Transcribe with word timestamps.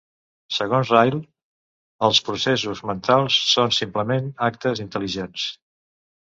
Segons 0.53 0.93
Ryle, 0.93 1.19
els 2.07 2.21
processos 2.29 2.81
mentals 2.93 3.37
són 3.51 3.77
simplement 3.81 4.33
actes 4.49 4.83
intel·ligents. 4.87 5.47